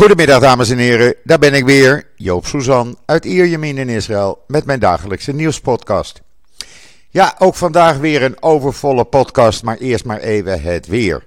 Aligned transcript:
Goedemiddag 0.00 0.40
dames 0.40 0.70
en 0.70 0.78
heren, 0.78 1.14
daar 1.24 1.38
ben 1.38 1.54
ik 1.54 1.64
weer, 1.64 2.06
Joop 2.16 2.46
Suzan 2.46 2.98
uit 3.04 3.24
Ierjemien 3.24 3.78
in 3.78 3.88
Israël 3.88 4.44
met 4.46 4.64
mijn 4.64 4.80
dagelijkse 4.80 5.32
nieuwspodcast. 5.32 6.22
Ja, 7.10 7.34
ook 7.38 7.54
vandaag 7.54 7.96
weer 7.96 8.22
een 8.22 8.42
overvolle 8.42 9.04
podcast, 9.04 9.62
maar 9.62 9.76
eerst 9.76 10.04
maar 10.04 10.18
even 10.18 10.62
het 10.62 10.86
weer. 10.86 11.26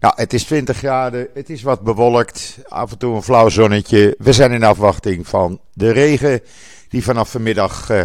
Nou, 0.00 0.14
het 0.16 0.32
is 0.32 0.44
20 0.44 0.76
graden, 0.76 1.28
het 1.34 1.50
is 1.50 1.62
wat 1.62 1.80
bewolkt, 1.80 2.58
af 2.68 2.90
en 2.90 2.98
toe 2.98 3.14
een 3.14 3.22
flauw 3.22 3.48
zonnetje. 3.48 4.14
We 4.18 4.32
zijn 4.32 4.52
in 4.52 4.64
afwachting 4.64 5.28
van 5.28 5.60
de 5.72 5.90
regen 5.90 6.40
die 6.88 7.04
vanaf 7.04 7.30
vanmiddag 7.30 7.90
uh, 7.90 8.02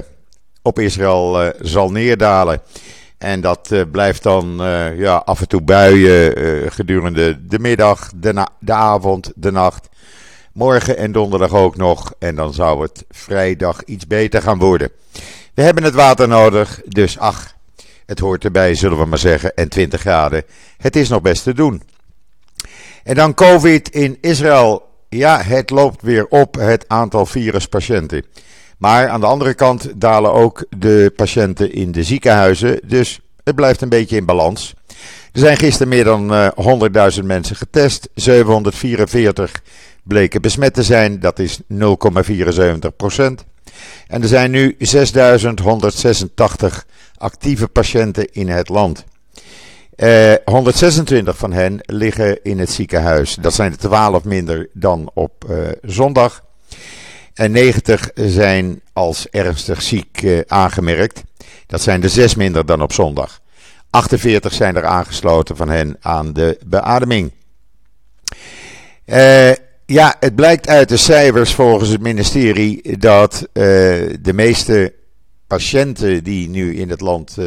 op 0.61 0.79
Israël 0.79 1.43
uh, 1.43 1.49
zal 1.61 1.91
neerdalen. 1.91 2.61
En 3.19 3.41
dat 3.41 3.69
uh, 3.71 3.81
blijft 3.91 4.23
dan 4.23 4.61
uh, 4.61 4.99
ja, 4.99 5.15
af 5.15 5.41
en 5.41 5.47
toe 5.47 5.61
buien 5.61 6.39
uh, 6.39 6.71
gedurende 6.71 7.47
de 7.47 7.59
middag, 7.59 8.11
de, 8.15 8.45
de, 8.59 8.73
avond, 8.73 9.31
de 9.35 9.51
nacht. 9.51 9.89
Morgen 10.53 10.97
en 10.97 11.11
donderdag 11.11 11.53
ook 11.53 11.75
nog. 11.75 12.13
En 12.19 12.35
dan 12.35 12.53
zou 12.53 12.81
het 12.81 13.05
vrijdag 13.09 13.83
iets 13.83 14.07
beter 14.07 14.41
gaan 14.41 14.57
worden. 14.57 14.91
We 15.53 15.61
hebben 15.61 15.83
het 15.83 15.93
water 15.93 16.27
nodig, 16.27 16.81
dus 16.85 17.17
ach, 17.17 17.55
het 18.05 18.19
hoort 18.19 18.43
erbij, 18.43 18.75
zullen 18.75 18.97
we 18.97 19.05
maar 19.05 19.17
zeggen. 19.17 19.55
En 19.55 19.69
20 19.69 19.99
graden, 19.99 20.43
het 20.77 20.95
is 20.95 21.09
nog 21.09 21.21
best 21.21 21.43
te 21.43 21.53
doen. 21.53 21.83
En 23.03 23.15
dan 23.15 23.33
COVID 23.33 23.89
in 23.89 24.17
Israël. 24.21 24.87
Ja, 25.09 25.41
het 25.41 25.69
loopt 25.69 26.01
weer 26.01 26.27
op, 26.27 26.55
het 26.55 26.85
aantal 26.87 27.25
viruspatiënten. 27.25 28.25
Maar 28.79 29.09
aan 29.09 29.19
de 29.19 29.25
andere 29.25 29.53
kant 29.53 29.89
dalen 29.95 30.33
ook 30.33 30.65
de 30.77 31.13
patiënten 31.15 31.73
in 31.73 31.91
de 31.91 32.03
ziekenhuizen. 32.03 32.79
Dus 32.83 33.19
het 33.43 33.55
blijft 33.55 33.81
een 33.81 33.89
beetje 33.89 34.15
in 34.15 34.25
balans. 34.25 34.73
Er 35.31 35.39
zijn 35.39 35.57
gisteren 35.57 35.87
meer 35.87 36.03
dan 36.03 36.33
uh, 36.33 36.49
100.000 37.19 37.23
mensen 37.23 37.55
getest. 37.55 38.09
744 38.15 39.61
bleken 40.03 40.41
besmet 40.41 40.73
te 40.73 40.83
zijn. 40.83 41.19
Dat 41.19 41.39
is 41.39 41.59
0,74 41.61 41.67
procent. 42.97 43.45
En 44.07 44.21
er 44.21 44.27
zijn 44.27 44.51
nu 44.51 44.77
6.186 44.77 44.85
actieve 47.17 47.67
patiënten 47.67 48.31
in 48.31 48.49
het 48.49 48.69
land. 48.69 49.05
Uh, 49.95 50.33
126 50.45 51.37
van 51.37 51.51
hen 51.51 51.79
liggen 51.85 52.43
in 52.43 52.59
het 52.59 52.71
ziekenhuis. 52.71 53.35
Dat 53.35 53.53
zijn 53.53 53.71
er 53.71 53.77
12 53.77 54.23
minder 54.23 54.69
dan 54.73 55.11
op 55.13 55.45
uh, 55.49 55.67
zondag. 55.81 56.43
En 57.33 57.51
90 57.51 58.09
zijn 58.13 58.81
als 58.93 59.29
ernstig 59.29 59.81
ziek 59.81 60.21
uh, 60.21 60.39
aangemerkt. 60.47 61.23
Dat 61.65 61.81
zijn 61.81 62.03
er 62.03 62.09
6 62.09 62.35
minder 62.35 62.65
dan 62.65 62.81
op 62.81 62.93
zondag. 62.93 63.41
48 63.89 64.53
zijn 64.53 64.75
er 64.75 64.85
aangesloten 64.85 65.55
van 65.55 65.69
hen 65.69 65.97
aan 66.01 66.33
de 66.33 66.59
beademing. 66.65 67.31
Uh, 69.05 69.51
ja, 69.85 70.15
het 70.19 70.35
blijkt 70.35 70.67
uit 70.67 70.89
de 70.89 70.97
cijfers 70.97 71.53
volgens 71.53 71.89
het 71.89 72.01
ministerie 72.01 72.97
dat 72.97 73.41
uh, 73.41 73.63
de 74.21 74.33
meeste 74.33 74.93
patiënten 75.47 76.23
die 76.23 76.49
nu 76.49 76.75
in 76.75 76.89
het 76.89 77.01
land 77.01 77.37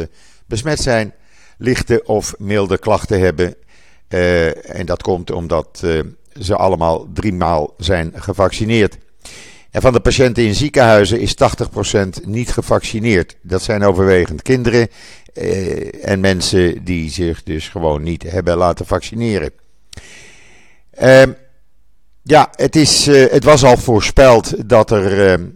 besmet 0.45 0.79
zijn, 0.79 1.13
lichte 1.57 2.03
of 2.05 2.35
milde 2.37 2.77
klachten 2.77 3.19
hebben. 3.19 3.55
en 4.63 4.85
dat 4.85 5.01
komt 5.01 5.31
omdat 5.31 5.83
ze 6.39 6.55
allemaal 6.55 7.07
driemaal 7.13 7.73
zijn 7.77 8.11
gevaccineerd. 8.15 8.97
En 9.73 9.81
van 9.81 9.93
de 9.93 9.99
patiënten 9.99 10.43
in 10.43 10.55
ziekenhuizen 10.55 11.19
is 11.19 11.35
80% 11.35 12.25
niet 12.25 12.51
gevaccineerd. 12.51 13.35
Dat 13.41 13.61
zijn 13.61 13.83
overwegend 13.83 14.41
kinderen 14.41 14.87
eh, 15.33 16.09
en 16.09 16.19
mensen 16.19 16.83
die 16.83 17.09
zich 17.09 17.43
dus 17.43 17.69
gewoon 17.69 18.03
niet 18.03 18.23
hebben 18.23 18.57
laten 18.57 18.85
vaccineren. 18.85 19.51
Uh, 21.01 21.23
ja, 22.23 22.49
het, 22.55 22.75
is, 22.75 23.07
uh, 23.07 23.31
het 23.31 23.43
was 23.43 23.63
al 23.63 23.77
voorspeld 23.77 24.69
dat 24.69 24.91
er 24.91 25.39
uh, 25.39 25.47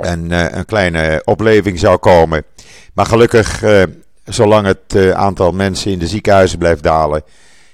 een, 0.00 0.30
een, 0.30 0.64
kleine 0.64 1.22
opleving 1.24 1.78
zou 1.78 1.96
komen. 1.96 2.44
Maar 2.94 3.06
gelukkig, 3.06 3.62
zolang 4.24 4.66
het 4.66 5.12
aantal 5.12 5.52
mensen 5.52 5.90
in 5.90 5.98
de 5.98 6.06
ziekenhuizen 6.06 6.58
blijft 6.58 6.82
dalen, 6.82 7.22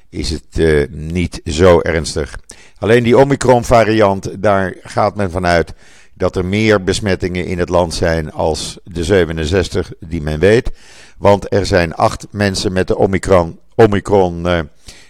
is 0.09 0.31
het 0.31 0.88
niet 0.91 1.41
zo 1.44 1.81
ernstig. 1.81 2.38
Alleen 2.82 3.03
die 3.03 3.19
Omicron-variant, 3.19 4.43
daar 4.43 4.75
gaat 4.82 5.16
men 5.16 5.31
vanuit 5.31 5.75
dat 6.15 6.37
er 6.37 6.44
meer 6.44 6.84
besmettingen 6.84 7.44
in 7.44 7.59
het 7.59 7.69
land 7.69 7.94
zijn 7.94 8.32
als 8.32 8.78
de 8.84 9.04
67 9.04 9.93
die 10.00 10.22
men 10.22 10.38
weet. 10.38 10.70
Want 11.19 11.53
er 11.53 11.66
zijn 11.66 11.94
acht 11.94 12.26
mensen 12.31 12.72
met 12.72 12.87
de 12.87 12.97
Omicron, 12.97 13.59
Omicron 13.75 14.47
uh, 14.47 14.60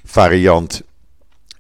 variant. 0.05 0.83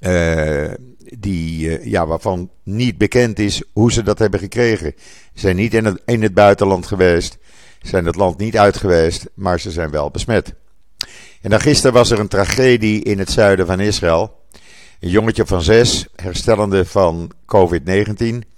Uh, 0.01 0.71
die, 1.19 1.81
uh, 1.81 1.87
ja, 1.87 2.06
waarvan 2.06 2.51
niet 2.62 2.99
bekend 2.99 3.39
is 3.39 3.62
hoe 3.72 3.93
ze 3.93 4.03
dat 4.03 4.19
hebben 4.19 4.41
gekregen. 4.41 4.95
Ze 5.34 5.41
zijn 5.41 5.56
niet 5.56 5.75
in 5.75 5.84
het, 5.84 6.03
in 6.05 6.22
het 6.22 6.34
buitenland 6.34 6.87
geweest. 6.87 7.39
Zijn 7.83 8.05
het 8.06 8.17
land 8.17 8.39
niet 8.39 8.59
uit 8.59 8.77
geweest. 8.77 9.27
Maar 9.34 9.61
ze 9.61 9.71
zijn 9.71 9.91
wel 9.91 10.11
besmet. 10.11 10.55
En 11.41 11.51
dan 11.51 11.61
gisteren 11.61 11.93
was 11.93 12.11
er 12.11 12.19
een 12.19 12.28
tragedie 12.28 13.03
in 13.03 13.19
het 13.19 13.31
zuiden 13.31 13.67
van 13.67 13.81
Israël. 13.81 14.41
Een 15.03 15.11
jongetje 15.11 15.47
van 15.47 15.63
zes, 15.63 16.07
herstellende 16.17 16.85
van 16.85 17.33
COVID-19. 17.47 18.49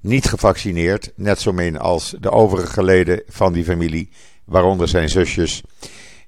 Niet 0.00 0.26
gevaccineerd, 0.26 1.12
net 1.14 1.40
zo 1.40 1.52
min 1.52 1.78
als 1.78 2.14
de 2.20 2.30
overige 2.30 2.82
leden 2.82 3.22
van 3.28 3.52
die 3.52 3.64
familie 3.64 4.10
waaronder 4.44 4.88
zijn 4.88 5.08
zusjes. 5.08 5.62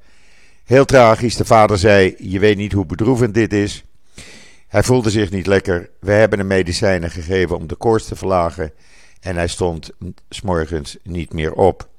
Heel 0.67 0.85
tragisch, 0.85 1.35
de 1.35 1.45
vader 1.45 1.77
zei: 1.77 2.15
Je 2.17 2.39
weet 2.39 2.57
niet 2.57 2.71
hoe 2.71 2.85
bedroevend 2.85 3.33
dit 3.33 3.53
is. 3.53 3.83
Hij 4.67 4.83
voelde 4.83 5.09
zich 5.09 5.29
niet 5.29 5.47
lekker. 5.47 5.89
We 5.99 6.11
hebben 6.11 6.39
hem 6.39 6.47
medicijnen 6.47 7.11
gegeven 7.11 7.55
om 7.55 7.67
de 7.67 7.75
koorts 7.75 8.05
te 8.05 8.15
verlagen. 8.15 8.71
En 9.19 9.35
hij 9.35 9.47
stond 9.47 9.89
s'morgens 10.29 10.97
niet 11.03 11.33
meer 11.33 11.53
op. 11.53 11.89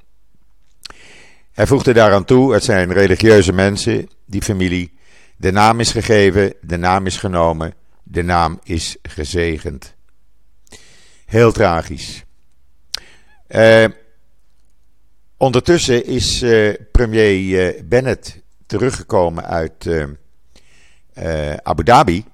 Hij 1.53 1.67
voegde 1.67 1.93
daaraan 1.93 2.25
toe: 2.25 2.53
het 2.53 2.65
zijn 2.65 2.93
religieuze 2.93 3.53
mensen, 3.53 4.09
die 4.27 4.43
familie. 4.43 4.93
De 5.37 5.51
naam 5.51 5.81
is 5.81 5.91
gegeven, 5.91 6.55
de 6.61 6.77
naam 6.77 7.07
is 7.07 7.17
genomen, 7.17 7.75
de 8.03 8.23
naam 8.23 8.61
is 8.63 8.97
gezegend. 9.03 9.95
Heel 11.27 11.53
tragisch. 11.53 12.25
Uh, 13.49 13.85
ondertussen 15.37 16.07
is 16.07 16.43
uh, 16.43 16.75
premier 16.93 17.75
uh, 17.77 17.83
Bennett 17.83 18.47
teruggekomen 18.69 19.45
uit 19.45 19.89
Abu 21.63 21.83
Dhabi, 21.83 22.25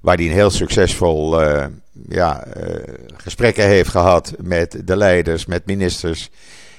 waar 0.00 0.16
hij 0.16 0.26
een 0.26 0.32
heel 0.32 0.50
succesvol 0.50 1.40
ja, 2.08 2.46
uh, 2.46 2.62
gesprekken 3.16 3.64
heeft 3.64 3.90
gehad 3.90 4.34
met 4.38 4.80
de 4.84 4.96
leiders, 4.96 5.46
met 5.46 5.66
ministers. 5.66 6.30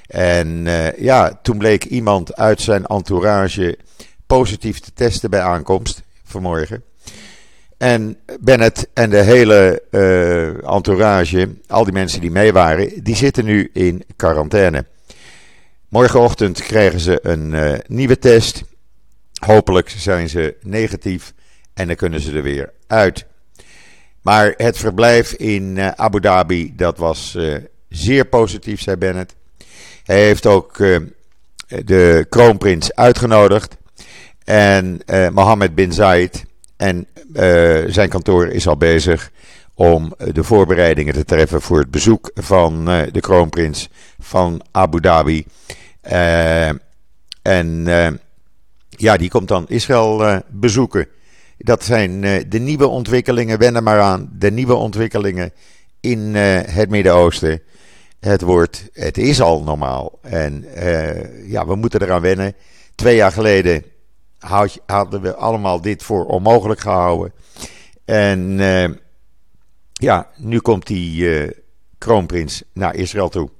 En 0.06 0.66
ja, 0.96 1.38
toen 1.42 1.58
bleek 1.58 1.84
iemand 1.84 2.36
uit 2.36 2.60
zijn 2.60 2.86
entourage 2.86 3.78
positief 4.26 4.80
te 4.80 4.92
testen 4.94 5.30
bij 5.30 5.40
aankomst 5.40 6.02
vanmorgen. 6.24 6.82
En 7.78 8.18
Bennett 8.40 8.88
en 8.94 9.10
de 9.10 9.22
hele 9.22 9.82
uh, 9.90 10.74
entourage, 10.74 11.48
al 11.66 11.84
die 11.84 11.92
mensen 11.92 12.20
die 12.20 12.30
mee 12.30 12.52
waren, 12.52 13.02
die 13.02 13.16
zitten 13.16 13.44
nu 13.44 13.70
in 13.72 14.04
quarantaine. 14.16 14.84
Morgenochtend 15.88 16.62
krijgen 16.62 17.00
ze 17.00 17.18
een 17.22 17.80
nieuwe 17.86 18.18
test. 18.18 18.62
Hopelijk 19.46 19.90
zijn 19.90 20.28
ze 20.28 20.56
negatief 20.62 21.32
en 21.74 21.86
dan 21.86 21.96
kunnen 21.96 22.20
ze 22.20 22.32
er 22.32 22.42
weer 22.42 22.72
uit. 22.86 23.26
Maar 24.22 24.54
het 24.56 24.78
verblijf 24.78 25.32
in 25.32 25.76
uh, 25.76 25.88
Abu 25.88 26.20
Dhabi, 26.20 26.72
dat 26.76 26.98
was 26.98 27.34
uh, 27.36 27.56
zeer 27.88 28.24
positief, 28.24 28.80
zei 28.80 28.96
Bennett. 28.96 29.34
Hij 30.04 30.24
heeft 30.24 30.46
ook 30.46 30.76
de 31.84 32.26
kroonprins 32.28 32.94
uitgenodigd. 32.94 33.76
En 34.44 35.00
Mohammed 35.32 35.74
bin 35.74 35.92
Zayed 35.92 36.44
en 36.76 37.06
zijn 37.86 38.08
kantoor 38.08 38.46
is 38.46 38.68
al 38.68 38.76
bezig 38.76 39.30
om 39.78 40.12
de 40.32 40.44
voorbereidingen 40.44 41.14
te 41.14 41.24
treffen 41.24 41.62
voor 41.62 41.78
het 41.78 41.90
bezoek 41.90 42.30
van 42.34 42.84
de 42.84 43.20
kroonprins 43.20 43.88
van 44.18 44.62
Abu 44.70 45.00
Dhabi. 45.00 45.44
en 47.42 47.84
ja, 48.88 49.16
die 49.16 49.30
komt 49.30 49.48
dan 49.48 49.68
Israël 49.68 50.42
bezoeken. 50.48 51.06
Dat 51.58 51.84
zijn 51.84 52.20
de 52.48 52.58
nieuwe 52.58 52.86
ontwikkelingen, 52.86 53.58
wen 53.58 53.76
er 53.76 53.82
maar 53.82 54.00
aan. 54.00 54.30
De 54.32 54.50
nieuwe 54.50 54.74
ontwikkelingen 54.74 55.52
in 56.00 56.34
het 56.34 56.90
Midden-Oosten. 56.90 57.62
Het 58.20 58.42
wordt, 58.42 58.88
het 58.92 59.18
is 59.18 59.40
al 59.40 59.62
normaal. 59.62 60.18
En 60.22 60.64
ja, 61.46 61.66
we 61.66 61.74
moeten 61.74 62.02
eraan 62.02 62.20
wennen. 62.20 62.54
Twee 62.94 63.16
jaar 63.16 63.32
geleden 63.32 63.84
hadden 64.86 65.20
we 65.20 65.34
allemaal 65.34 65.80
dit 65.80 66.02
voor 66.02 66.26
onmogelijk 66.26 66.80
gehouden. 66.80 67.32
En 68.04 68.60
ja, 69.98 70.28
nu 70.36 70.58
komt 70.58 70.86
die 70.86 71.42
uh, 71.42 71.50
kroonprins 71.98 72.62
naar 72.72 72.94
Israël 72.94 73.28
toe. 73.28 73.50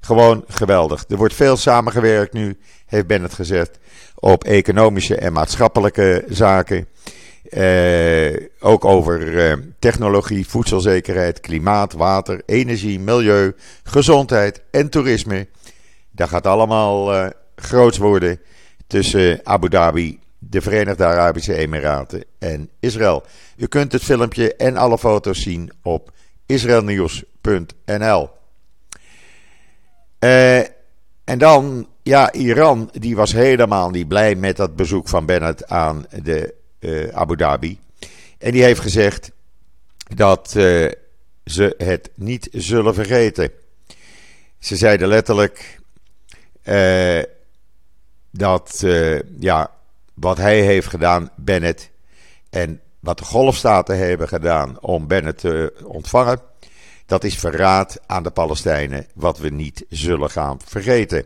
Gewoon 0.00 0.44
geweldig. 0.48 1.04
Er 1.08 1.16
wordt 1.16 1.34
veel 1.34 1.56
samengewerkt 1.56 2.32
nu, 2.32 2.58
heeft 2.86 3.06
Bennett 3.06 3.34
gezegd, 3.34 3.78
op 4.14 4.44
economische 4.44 5.16
en 5.16 5.32
maatschappelijke 5.32 6.24
zaken. 6.28 6.88
Uh, 7.50 8.36
ook 8.60 8.84
over 8.84 9.20
uh, 9.20 9.64
technologie, 9.78 10.48
voedselzekerheid, 10.48 11.40
klimaat, 11.40 11.92
water, 11.92 12.42
energie, 12.46 13.00
milieu, 13.00 13.54
gezondheid 13.82 14.62
en 14.70 14.88
toerisme. 14.88 15.46
Dat 16.10 16.28
gaat 16.28 16.46
allemaal 16.46 17.30
groots 17.56 17.98
worden 17.98 18.40
tussen 18.86 19.40
Abu 19.44 19.68
Dhabi, 19.68 20.18
de 20.38 20.60
Verenigde 20.60 21.04
Arabische 21.04 21.54
Emiraten 21.54 22.24
en 22.38 22.70
Israël. 22.80 23.24
U 23.56 23.66
kunt 23.66 23.92
het 23.92 24.02
filmpje 24.02 24.54
en 24.54 24.76
alle 24.76 24.98
foto's 24.98 25.42
zien 25.42 25.72
op 25.82 26.12
israelnieuws.nl. 26.46 28.30
en 31.24 31.38
dan, 31.38 31.88
ja, 32.02 32.32
Iran, 32.32 32.90
die 32.92 33.16
was 33.16 33.32
helemaal 33.32 33.90
niet 33.90 34.08
blij 34.08 34.34
met 34.34 34.56
dat 34.56 34.76
bezoek 34.76 35.08
van 35.08 35.26
Bennett 35.26 35.66
aan 35.66 36.06
de 36.22 36.54
uh, 36.80 37.08
Abu 37.08 37.36
Dhabi. 37.36 37.78
En 38.38 38.52
die 38.52 38.62
heeft 38.62 38.80
gezegd 38.80 39.30
dat 40.14 40.54
uh, 40.56 40.90
ze 41.44 41.74
het 41.78 42.10
niet 42.14 42.48
zullen 42.52 42.94
vergeten. 42.94 43.50
Ze 44.58 44.76
zeiden 44.76 45.08
letterlijk 45.08 45.80
dat 48.30 48.84
ja, 49.38 49.77
wat 50.20 50.36
hij 50.36 50.60
heeft 50.60 50.88
gedaan, 50.88 51.30
Bennett, 51.36 51.90
en 52.50 52.80
wat 53.00 53.18
de 53.18 53.24
golfstaten 53.24 53.98
hebben 53.98 54.28
gedaan 54.28 54.80
om 54.80 55.06
Bennett 55.06 55.38
te 55.38 55.74
ontvangen, 55.84 56.40
dat 57.06 57.24
is 57.24 57.38
verraad 57.38 58.00
aan 58.06 58.22
de 58.22 58.30
Palestijnen, 58.30 59.06
wat 59.14 59.38
we 59.38 59.48
niet 59.48 59.84
zullen 59.88 60.30
gaan 60.30 60.58
vergeten. 60.64 61.24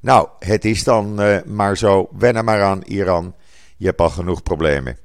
Nou, 0.00 0.28
het 0.38 0.64
is 0.64 0.84
dan 0.84 1.20
maar 1.46 1.76
zo, 1.76 2.08
wen 2.18 2.44
maar 2.44 2.62
aan 2.62 2.82
Iran. 2.82 3.34
Je 3.76 3.86
hebt 3.86 4.00
al 4.00 4.10
genoeg 4.10 4.42
problemen. 4.42 4.98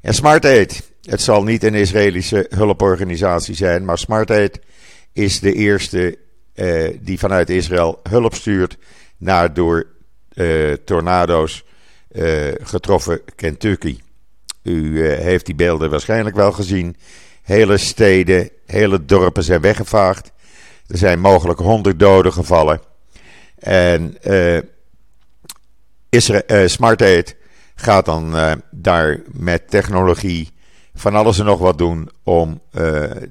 En 0.00 0.14
Smart 0.14 0.44
Aid. 0.44 0.90
Het 1.02 1.20
zal 1.20 1.42
niet 1.42 1.62
een 1.62 1.74
Israëlische 1.74 2.46
hulporganisatie 2.48 3.54
zijn, 3.54 3.84
maar 3.84 3.98
Smart 3.98 4.30
Aid 4.30 4.60
is 5.12 5.40
de 5.40 5.52
eerste 5.52 6.18
eh, 6.54 6.98
die 7.00 7.18
vanuit 7.18 7.50
Israël 7.50 8.00
hulp 8.08 8.34
stuurt 8.34 8.76
naar 9.16 9.54
door 9.54 9.86
eh, 10.28 10.72
tornado's 10.72 11.64
eh, 11.64 11.67
getroffen 12.62 13.20
Kentucky. 13.34 13.98
U 14.68 15.06
eh, 15.06 15.18
heeft 15.18 15.46
die 15.46 15.54
beelden 15.54 15.90
waarschijnlijk 15.90 16.36
wel 16.36 16.52
gezien. 16.52 16.96
Hele 17.42 17.76
steden, 17.76 18.50
hele 18.66 19.04
dorpen 19.04 19.42
zijn 19.44 19.60
weggevaagd. 19.60 20.32
Er 20.86 20.98
zijn 20.98 21.20
mogelijk 21.20 21.58
honderd 21.58 21.98
doden 21.98 22.32
gevallen. 22.32 22.80
En 23.58 24.16
uh, 24.26 24.58
Smart 26.66 27.02
Aid 27.02 27.36
gaat 27.74 28.04
dan 28.04 28.34
daar 28.70 29.20
met 29.32 29.70
technologie 29.70 30.50
van 30.94 31.14
alles 31.14 31.38
en 31.38 31.44
nog 31.44 31.58
wat 31.58 31.78
doen 31.78 32.10
om 32.22 32.60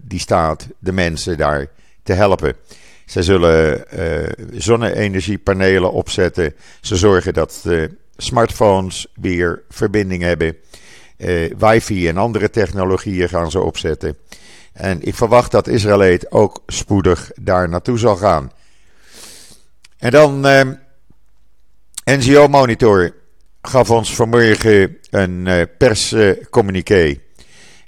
die 0.02 0.20
staat, 0.20 0.68
de 0.80 0.92
mensen 0.92 1.38
daar 1.38 1.68
te 2.04 2.14
helpen. 2.14 2.56
Ze 3.06 3.24
zullen 3.24 3.84
zonne-energiepanelen 4.52 5.92
opzetten. 5.92 6.56
Ze 6.82 6.96
zorgen 6.96 7.34
dat 7.34 7.64
smartphones 8.18 9.08
weer 9.14 9.64
verbinding 9.70 10.22
hebben. 10.22 10.58
wifi 11.58 12.08
en 12.08 12.18
andere 12.18 12.50
technologieën 12.50 13.30
gaan 13.30 13.52
ze 13.52 13.60
opzetten. 13.60 14.18
En 14.74 15.02
ik 15.02 15.16
verwacht 15.16 15.52
dat 15.52 15.68
Israël 15.68 16.18
ook 16.30 16.64
spoedig 16.68 17.32
daar 17.42 17.70
naartoe 17.70 17.98
zal 17.98 18.16
gaan. 18.16 18.52
En 19.98 20.12
dan 20.12 20.46
NGO 22.06 22.48
Monitor 22.48 23.14
gaf 23.62 23.92
ons 23.92 24.16
vanmorgen 24.16 24.98
een 25.10 25.46
uh, 25.46 25.62
perscommuniqué. 25.78 27.20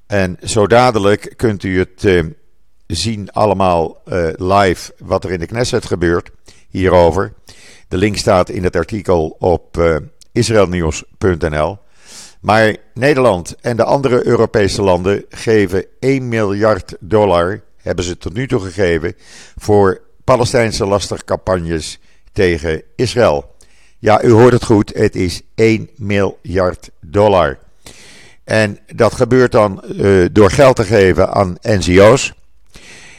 en 0.07 0.37
zo 0.43 0.67
dadelijk 0.67 1.33
kunt 1.35 1.63
u 1.63 1.79
het 1.79 2.03
uh, 2.03 2.23
zien 2.87 3.31
allemaal 3.31 4.01
uh, 4.05 4.29
live 4.35 4.93
wat 4.97 5.23
er 5.23 5.31
in 5.31 5.39
de 5.39 5.45
Knesset 5.45 5.85
gebeurt 5.85 6.29
hierover. 6.69 7.33
De 7.87 7.97
link 7.97 8.17
staat 8.17 8.49
in 8.49 8.63
het 8.63 8.75
artikel 8.75 9.35
op 9.39 9.77
israelnieuws.nl. 10.39 11.77
Maar 12.39 12.75
Nederland 12.93 13.55
en 13.61 13.77
de 13.77 13.83
andere 13.83 14.27
Europese 14.27 14.81
landen 14.81 15.25
geven 15.29 15.85
1 15.99 16.27
miljard 16.27 16.95
dollar, 16.99 17.61
hebben 17.77 18.05
ze 18.05 18.17
tot 18.17 18.33
nu 18.33 18.47
toe 18.47 18.59
gegeven, 18.59 19.15
voor 19.57 20.01
Palestijnse 20.23 20.85
lastigcampagnes 20.85 21.99
tegen 22.31 22.83
Israël. 22.95 23.55
Ja, 23.99 24.23
u 24.23 24.31
hoort 24.31 24.53
het 24.53 24.63
goed. 24.63 24.91
Het 24.95 25.15
is 25.15 25.41
1 25.55 25.89
miljard 25.95 26.89
dollar. 26.99 27.57
En 28.43 28.79
dat 28.95 29.13
gebeurt 29.13 29.51
dan 29.51 29.83
uh, 29.91 30.25
door 30.31 30.51
geld 30.51 30.75
te 30.75 30.83
geven 30.83 31.33
aan 31.33 31.57
NGO's. 31.61 32.33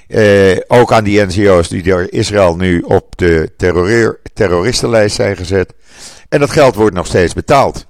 Uh, 0.09 0.57
ook 0.67 0.93
aan 0.93 1.05
die 1.05 1.27
NGO's 1.27 1.69
die 1.69 1.83
door 1.83 2.07
Israël 2.11 2.57
nu 2.57 2.81
op 2.81 3.17
de 3.17 3.53
terroristenlijst 4.35 5.17
zijn 5.17 5.37
gezet. 5.37 5.75
En 6.31 6.41
dat 6.41 6.51
geld 6.51 6.75
wordt 6.75 6.95
nog 6.95 7.07
steeds 7.07 7.35
betaald. 7.35 7.87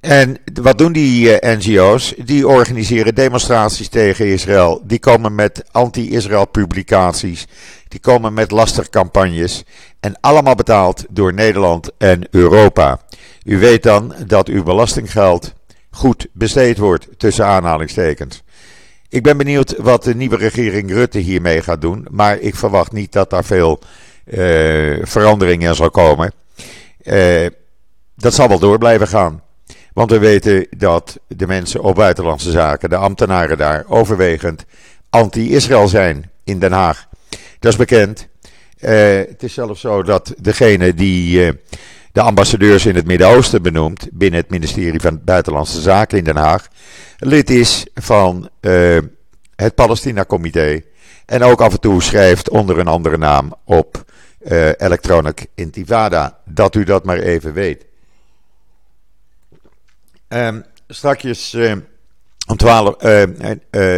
En 0.00 0.36
wat 0.62 0.78
doen 0.78 0.92
die 0.92 1.40
uh, 1.40 1.56
NGO's? 1.56 2.14
Die 2.24 2.48
organiseren 2.48 3.14
demonstraties 3.14 3.88
tegen 3.88 4.26
Israël. 4.26 4.82
Die 4.84 4.98
komen 4.98 5.34
met 5.34 5.64
anti-Israël 5.70 6.46
publicaties. 6.46 7.46
Die 7.88 8.00
komen 8.00 8.34
met 8.34 8.50
lastigcampagnes. 8.50 9.64
En 10.00 10.16
allemaal 10.20 10.54
betaald 10.54 11.04
door 11.10 11.34
Nederland 11.34 11.90
en 11.98 12.26
Europa. 12.30 13.00
U 13.44 13.58
weet 13.58 13.82
dan 13.82 14.14
dat 14.26 14.48
uw 14.48 14.62
belastinggeld 14.62 15.54
goed 15.90 16.26
besteed 16.32 16.78
wordt, 16.78 17.08
tussen 17.16 17.46
aanhalingstekens. 17.46 18.42
Ik 19.08 19.22
ben 19.22 19.36
benieuwd 19.36 19.76
wat 19.76 20.04
de 20.04 20.14
nieuwe 20.14 20.36
regering 20.36 20.90
Rutte 20.90 21.18
hiermee 21.18 21.62
gaat 21.62 21.80
doen. 21.80 22.06
Maar 22.10 22.38
ik 22.38 22.54
verwacht 22.54 22.92
niet 22.92 23.12
dat 23.12 23.30
daar 23.30 23.44
veel 23.44 23.78
uh, 24.26 24.98
verandering 25.02 25.68
in 25.68 25.74
zal 25.74 25.90
komen. 25.90 26.32
Uh, 27.04 27.46
dat 28.16 28.34
zal 28.34 28.48
wel 28.48 28.58
door 28.58 28.78
blijven 28.78 29.08
gaan. 29.08 29.42
Want 29.92 30.10
we 30.10 30.18
weten 30.18 30.66
dat 30.76 31.18
de 31.28 31.46
mensen 31.46 31.82
op 31.82 31.94
buitenlandse 31.94 32.50
zaken, 32.50 32.90
de 32.90 32.96
ambtenaren 32.96 33.58
daar, 33.58 33.84
overwegend 33.88 34.64
anti-Israël 35.10 35.88
zijn 35.88 36.30
in 36.44 36.58
Den 36.58 36.72
Haag. 36.72 37.08
Dat 37.58 37.72
is 37.72 37.78
bekend. 37.78 38.28
Uh, 38.80 39.16
het 39.16 39.42
is 39.42 39.54
zelfs 39.54 39.80
zo 39.80 40.02
dat 40.02 40.34
degene 40.38 40.94
die 40.94 41.46
uh, 41.46 41.52
de 42.12 42.20
ambassadeurs 42.20 42.86
in 42.86 42.94
het 42.94 43.06
Midden-Oosten 43.06 43.62
benoemt, 43.62 44.08
binnen 44.12 44.40
het 44.40 44.50
ministerie 44.50 45.00
van 45.00 45.20
Buitenlandse 45.24 45.80
Zaken 45.80 46.18
in 46.18 46.24
Den 46.24 46.36
Haag, 46.36 46.68
lid 47.18 47.50
is 47.50 47.86
van 47.94 48.48
het 49.56 49.74
Palestina-comité. 49.74 50.82
En 51.26 51.42
ook 51.42 51.60
af 51.60 51.72
en 51.72 51.80
toe 51.80 52.02
schrijft 52.02 52.50
onder 52.50 52.78
een 52.78 52.86
andere 52.86 53.18
naam 53.18 53.54
op 53.64 54.04
Electronic 54.76 55.46
Intifada. 55.54 56.38
Dat 56.44 56.74
u 56.74 56.84
dat 56.84 57.04
maar 57.04 57.18
even 57.18 57.52
weet. 57.52 57.86
Um, 60.28 60.64
strakjes 60.88 61.56
om 62.46 62.56
12. 62.56 62.96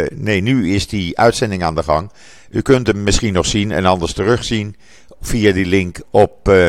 nee, 0.09 0.41
nu 0.41 0.73
is 0.73 0.87
die 0.87 1.19
uitzending 1.19 1.63
aan 1.63 1.75
de 1.75 1.83
gang. 1.83 2.11
U 2.49 2.61
kunt 2.61 2.87
hem 2.87 3.03
misschien 3.03 3.33
nog 3.33 3.45
zien 3.45 3.71
en 3.71 3.85
anders 3.85 4.13
terugzien 4.13 4.75
via 5.21 5.51
die 5.51 5.65
link 5.65 5.99
op 6.09 6.49
uh, 6.49 6.67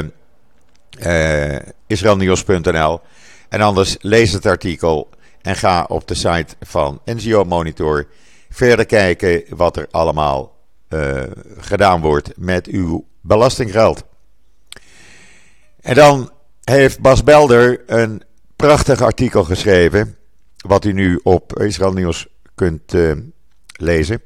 uh, 1.06 1.58
israelnieuws.nl. 1.86 3.00
En 3.48 3.60
anders 3.60 3.96
lees 4.00 4.32
het 4.32 4.46
artikel 4.46 5.08
en 5.42 5.56
ga 5.56 5.84
op 5.88 6.08
de 6.08 6.14
site 6.14 6.54
van 6.60 7.00
NGO 7.04 7.44
Monitor 7.44 8.06
verder 8.50 8.86
kijken 8.86 9.42
wat 9.48 9.76
er 9.76 9.88
allemaal 9.90 10.56
uh, 10.88 11.22
gedaan 11.58 12.00
wordt 12.00 12.32
met 12.36 12.66
uw 12.66 13.06
belastinggeld. 13.28 14.04
En 15.80 15.94
dan 15.94 16.30
heeft 16.64 17.00
Bas 17.00 17.24
Belder 17.24 17.82
een 17.86 18.22
prachtig 18.56 19.02
artikel 19.02 19.44
geschreven, 19.44 20.16
wat 20.56 20.84
u 20.84 20.92
nu 20.92 21.20
op 21.22 21.58
Israël 21.58 21.92
Nieuws 21.92 22.26
kunt 22.54 22.94
uh, 22.94 23.12
lezen. 23.72 24.22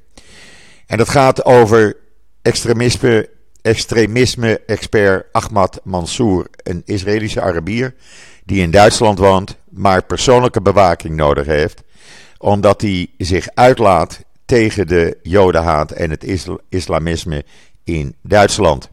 En 0.87 0.99
dat 0.99 1.09
gaat 1.09 1.44
over 1.44 1.97
extremisme, 2.42 3.28
extremisme-expert 3.62 5.26
Ahmad 5.32 5.80
Mansour, 5.85 6.47
een 6.56 6.82
Israëlische 6.85 7.40
Arabier 7.40 7.94
die 8.44 8.62
in 8.62 8.71
Duitsland 8.71 9.18
woont, 9.18 9.56
maar 9.68 10.04
persoonlijke 10.04 10.61
bewaking 10.61 11.16
nodig 11.16 11.47
heeft, 11.47 11.82
omdat 12.38 12.80
hij 12.80 13.11
zich 13.18 13.49
uitlaat 13.54 14.21
tegen 14.44 14.87
de 14.87 15.18
Jodenhaat 15.23 15.90
en 15.90 16.11
het 16.11 16.25
islamisme 16.68 17.44
in 17.85 18.14
Duitsland. 18.23 18.90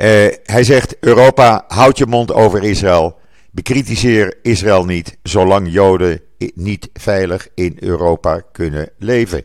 Uh, 0.00 0.26
hij 0.42 0.64
zegt: 0.64 0.96
Europa, 1.00 1.64
houd 1.68 1.98
je 1.98 2.06
mond 2.06 2.32
over 2.32 2.64
Israël. 2.64 3.18
Bekritiseer 3.50 4.38
Israël 4.42 4.84
niet, 4.84 5.16
zolang 5.22 5.72
Joden 5.72 6.20
niet 6.54 6.88
veilig 6.92 7.48
in 7.54 7.76
Europa 7.80 8.42
kunnen 8.52 8.90
leven. 8.98 9.44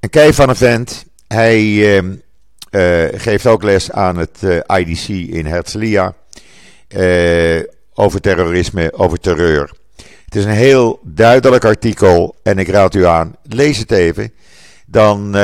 Een 0.00 0.10
kei 0.10 0.34
van 0.34 0.48
een 0.48 0.56
vent. 0.56 1.04
Hij 1.28 1.62
uh, 1.62 2.02
uh, 2.70 3.20
geeft 3.20 3.46
ook 3.46 3.62
les 3.62 3.90
aan 3.90 4.16
het 4.16 4.42
IDC 4.66 5.08
in 5.08 5.46
Herzliya. 5.46 6.14
over 7.94 8.20
terrorisme, 8.20 8.92
over 8.92 9.20
terreur. 9.20 9.70
Het 10.24 10.34
is 10.34 10.44
een 10.44 10.50
heel 10.50 11.00
duidelijk 11.02 11.64
artikel 11.64 12.36
en 12.42 12.58
ik 12.58 12.68
raad 12.68 12.94
u 12.94 13.06
aan, 13.06 13.36
lees 13.42 13.78
het 13.78 13.90
even. 13.90 14.32
Dan 14.86 15.36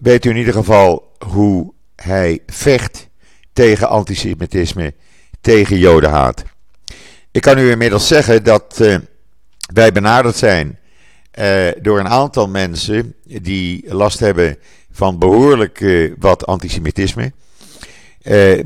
weet 0.00 0.24
u 0.24 0.30
in 0.30 0.36
ieder 0.36 0.52
geval 0.52 1.16
hoe 1.18 1.72
hij 1.96 2.40
vecht 2.46 3.07
tegen 3.58 3.88
antisemitisme, 3.88 4.94
tegen 5.40 5.78
jodenhaat. 5.78 6.44
Ik 7.30 7.42
kan 7.42 7.58
u 7.58 7.70
inmiddels 7.70 8.06
zeggen 8.06 8.44
dat 8.44 8.78
uh, 8.80 8.98
wij 9.72 9.92
benaderd 9.92 10.36
zijn 10.36 10.78
uh, 11.38 11.68
door 11.82 11.98
een 11.98 12.08
aantal 12.08 12.48
mensen 12.48 13.14
die 13.24 13.94
last 13.94 14.18
hebben 14.18 14.56
van 14.90 15.18
behoorlijk 15.18 15.80
uh, 15.80 16.12
wat 16.18 16.46
antisemitisme. 16.46 17.32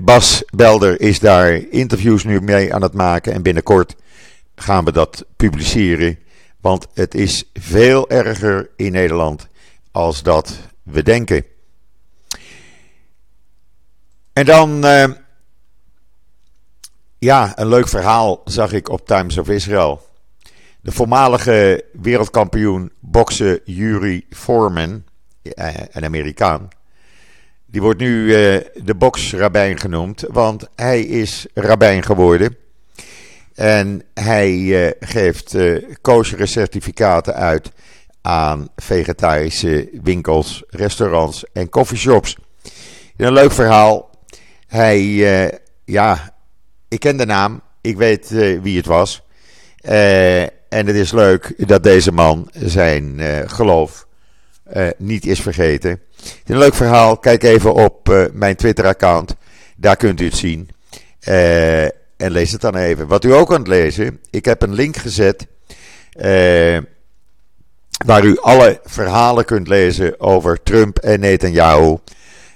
Bas 0.00 0.42
Belder 0.54 1.00
is 1.00 1.18
daar 1.18 1.52
interviews 1.70 2.24
nu 2.24 2.40
mee 2.40 2.74
aan 2.74 2.82
het 2.82 2.94
maken 2.94 3.32
en 3.32 3.42
binnenkort 3.42 3.96
gaan 4.54 4.84
we 4.84 4.92
dat 4.92 5.24
publiceren. 5.36 6.18
Want 6.60 6.86
het 6.94 7.14
is 7.14 7.50
veel 7.54 8.10
erger 8.10 8.70
in 8.76 8.92
Nederland 8.92 9.48
als 9.90 10.22
dat 10.22 10.58
we 10.82 11.02
denken. 11.02 11.51
En 14.32 14.44
dan, 14.44 14.84
uh, 14.84 15.04
ja, 17.18 17.52
een 17.58 17.68
leuk 17.68 17.88
verhaal 17.88 18.40
zag 18.44 18.72
ik 18.72 18.88
op 18.88 19.06
Times 19.06 19.38
of 19.38 19.48
Israel. 19.48 20.06
De 20.80 20.92
voormalige 20.92 21.84
wereldkampioen 21.92 22.92
boksen 23.00 23.60
Yuri 23.64 24.26
Foreman, 24.30 25.04
uh, 25.42 25.74
een 25.90 26.04
Amerikaan, 26.04 26.68
die 27.66 27.80
wordt 27.80 28.00
nu 28.00 28.24
uh, 28.24 28.34
de 28.84 28.94
boksrabijn 28.94 29.78
genoemd, 29.78 30.24
want 30.28 30.68
hij 30.76 31.02
is 31.02 31.46
rabijn 31.54 32.02
geworden. 32.02 32.56
En 33.54 34.02
hij 34.14 34.94
geeft 35.00 35.56
kosheren 36.00 36.48
certificaten 36.48 37.34
uit 37.34 37.70
aan 38.20 38.68
vegetarische 38.76 39.88
winkels, 40.02 40.62
restaurants 40.68 41.44
en 41.52 41.68
coffeeshops. 41.68 42.36
Een 43.16 43.32
leuk 43.32 43.52
verhaal. 43.52 44.11
Hij, 44.72 45.02
uh, 45.02 45.48
ja, 45.84 46.34
ik 46.88 47.00
ken 47.00 47.16
de 47.16 47.26
naam, 47.26 47.60
ik 47.80 47.96
weet 47.96 48.30
uh, 48.30 48.60
wie 48.62 48.76
het 48.76 48.86
was. 48.86 49.22
Uh, 49.84 50.42
en 50.42 50.86
het 50.86 50.96
is 50.96 51.12
leuk 51.12 51.68
dat 51.68 51.82
deze 51.82 52.12
man 52.12 52.50
zijn 52.52 53.20
geloof 53.46 54.06
niet 54.96 55.26
is 55.26 55.40
vergeten. 55.40 55.90
Het 55.90 56.40
is 56.44 56.54
een 56.54 56.58
leuk 56.58 56.74
verhaal. 56.74 57.16
Kijk 57.16 57.42
even 57.42 57.74
op 57.74 58.28
mijn 58.32 58.56
Twitter-account. 58.56 59.36
Daar 59.76 59.96
kunt 59.96 60.20
u 60.20 60.24
het 60.24 60.36
zien. 60.36 60.68
en 62.16 62.30
lees 62.30 62.52
het 62.52 62.60
dan 62.60 62.76
even. 62.76 63.06
Wat 63.06 63.24
u 63.24 63.32
ook 63.32 63.48
kunt 63.48 63.66
lezen, 63.66 64.20
ik 64.30 64.44
heb 64.44 64.62
een 64.62 64.74
link 64.74 64.96
gezet. 64.96 65.46
waar 68.06 68.24
u 68.24 68.38
alle 68.38 68.80
verhalen 68.84 69.44
kunt 69.44 69.68
lezen 69.68 70.20
over 70.20 70.62
Trump 70.62 70.98
en 70.98 71.20
Netanyahu. 71.20 71.96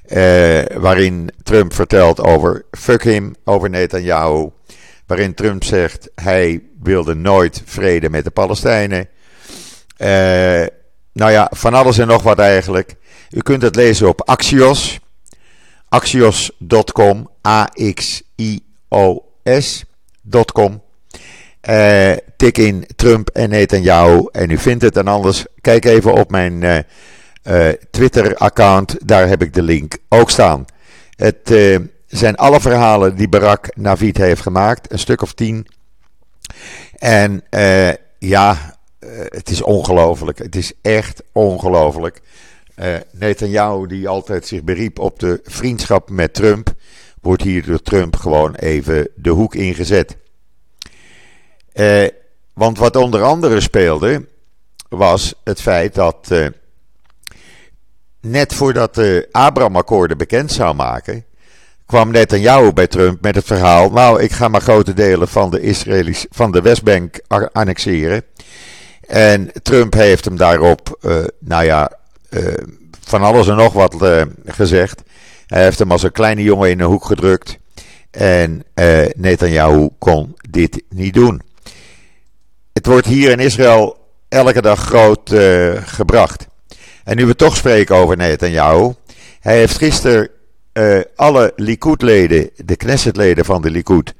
Uh, 0.08 0.62
waarin 0.80 1.30
Trump 1.42 1.74
vertelt 1.74 2.20
over 2.20 2.64
fuck 2.70 3.02
him, 3.02 3.34
over 3.44 3.70
Netanyahu. 3.70 4.48
Waarin 5.06 5.34
Trump 5.34 5.64
zegt 5.64 6.10
hij 6.14 6.62
wilde 6.82 7.14
nooit 7.14 7.62
vrede 7.64 8.10
met 8.10 8.24
de 8.24 8.30
Palestijnen. 8.30 9.08
Uh, 9.98 10.66
nou 11.12 11.30
ja, 11.30 11.50
van 11.54 11.74
alles 11.74 11.98
en 11.98 12.06
nog 12.06 12.22
wat 12.22 12.38
eigenlijk. 12.38 12.94
U 13.30 13.40
kunt 13.40 13.62
het 13.62 13.76
lezen 13.76 14.08
op 14.08 14.28
Axios. 14.28 15.00
Axios.com. 15.88 17.30
A-X-I-O-S.com. 17.48 18.42
Uh, 21.70 22.12
tik 22.36 22.58
in 22.58 22.86
Trump 22.96 23.28
en 23.28 23.48
Netanyahu 23.50 24.28
en 24.32 24.50
u 24.50 24.58
vindt 24.58 24.82
het. 24.82 24.96
En 24.96 25.08
anders 25.08 25.44
kijk 25.60 25.84
even 25.84 26.12
op 26.12 26.30
mijn 26.30 26.84
uh, 27.48 27.68
Twitter-account. 27.90 28.96
Daar 29.04 29.28
heb 29.28 29.42
ik 29.42 29.54
de 29.54 29.62
link 29.62 29.96
ook 30.08 30.30
staan. 30.30 30.64
Het 31.16 31.50
uh, 31.50 31.78
zijn 32.06 32.36
alle 32.36 32.60
verhalen 32.60 33.16
die 33.16 33.28
Barak 33.28 33.76
Navid 33.76 34.16
heeft 34.16 34.42
gemaakt, 34.42 34.92
een 34.92 34.98
stuk 34.98 35.22
of 35.22 35.32
tien. 35.32 35.66
En 36.94 37.44
uh, 37.50 37.92
ja, 38.18 38.78
het 39.28 39.50
is 39.50 39.62
ongelooflijk. 39.62 40.38
Het 40.38 40.56
is 40.56 40.72
echt 40.82 41.22
ongelooflijk. 41.32 42.20
Netanyahu, 43.10 43.86
die 43.86 44.08
altijd 44.08 44.46
zich 44.46 44.62
beriep 44.62 44.98
op 44.98 45.18
de 45.18 45.40
vriendschap 45.44 46.10
met 46.10 46.34
Trump, 46.34 46.74
wordt 47.20 47.42
hier 47.42 47.66
door 47.66 47.82
Trump 47.82 48.16
gewoon 48.16 48.54
even 48.54 49.08
de 49.14 49.30
hoek 49.30 49.54
ingezet. 49.54 50.16
want 52.54 52.78
wat 52.78 52.96
onder 52.96 53.22
andere 53.22 53.60
speelde, 53.60 54.26
was 54.88 55.34
het 55.44 55.60
feit 55.60 55.94
dat 55.94 56.30
net 58.30 58.54
voordat 58.54 58.94
de 58.94 59.28
Abraham-akkoorden 59.30 60.18
bekend 60.18 60.52
zou 60.52 60.74
maken, 60.74 61.24
kwam 61.86 62.10
Netanyahu 62.10 62.72
bij 62.72 62.86
Trump 62.86 63.22
met 63.22 63.34
het 63.34 63.44
verhaal: 63.44 63.90
Nou, 63.90 64.22
ik 64.22 64.32
ga 64.32 64.48
maar 64.48 64.60
grote 64.60 64.92
delen 64.92 65.28
van 65.28 65.50
de, 65.50 65.60
Israëli's, 65.60 66.26
van 66.30 66.52
de 66.52 66.60
Westbank 66.60 67.20
annexeren. 67.52 68.24
En 69.06 69.50
Trump 69.62 69.92
heeft 69.92 70.24
hem 70.24 70.36
daarop, 70.36 70.98
uh, 71.02 71.24
nou 71.38 71.64
ja, 71.64 71.92
uh, 72.30 72.54
van 73.00 73.22
alles 73.22 73.48
en 73.48 73.56
nog 73.56 73.72
wat 73.72 74.02
uh, 74.02 74.22
gezegd. 74.44 75.02
Hij 75.46 75.62
heeft 75.62 75.78
hem 75.78 75.90
als 75.90 76.02
een 76.02 76.12
kleine 76.12 76.42
jongen 76.42 76.70
in 76.70 76.80
een 76.80 76.86
hoek 76.86 77.04
gedrukt. 77.04 77.58
En 78.10 78.64
Netanyahu 79.16 79.88
kon 79.98 80.36
dit 80.50 80.82
niet 80.88 81.14
doen. 81.14 81.42
Het 82.72 82.86
wordt 82.86 83.06
hier 83.06 83.30
in 83.30 83.38
Israël 83.38 83.96
elke 84.28 84.62
dag 84.62 84.80
groot 84.80 85.34
gebracht. 85.84 86.46
En 87.06 87.16
nu 87.16 87.26
we 87.26 87.36
toch 87.36 87.56
spreken 87.56 87.96
over 87.96 88.16
Netanyahu. 88.16 88.92
Hij 89.40 89.56
heeft 89.58 89.76
gisteren 89.76 90.28
uh, 90.72 91.00
alle 91.16 91.52
Likud-leden, 91.56 92.50
de 92.56 92.76
Knesset-leden 92.76 93.44
van 93.44 93.62
de 93.62 93.70
Likud, 93.70 94.14